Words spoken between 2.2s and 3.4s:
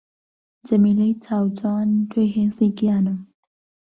هێزی گیانم